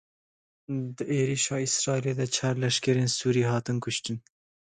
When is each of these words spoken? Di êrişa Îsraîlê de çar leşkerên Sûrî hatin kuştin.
Di 0.95 1.03
êrişa 1.17 1.57
Îsraîlê 1.65 2.13
de 2.19 2.25
çar 2.35 2.55
leşkerên 2.61 3.09
Sûrî 3.17 3.43
hatin 3.51 3.77
kuştin. 3.83 4.17